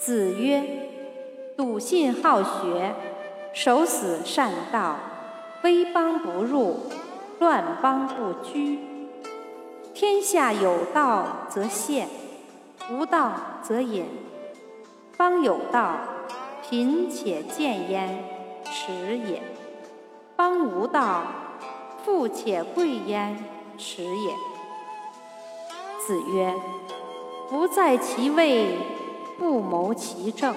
[0.00, 0.64] 子曰
[1.58, 2.94] ：“笃信好学，
[3.52, 4.96] 守死善道，
[5.62, 6.86] 威邦不入，
[7.38, 8.78] 乱邦不居。
[9.92, 12.08] 天下有道则现，
[12.90, 13.30] 无道
[13.62, 14.06] 则隐。
[15.18, 15.96] 邦有道，
[16.66, 18.24] 贫且贱焉，
[18.64, 19.40] 耻也；
[20.34, 21.24] 邦无道，
[22.02, 23.36] 富且贵焉，
[23.76, 24.32] 耻也。”
[26.00, 26.54] 子曰
[27.50, 28.78] ：“不在其位。”
[29.40, 30.54] 不谋其政。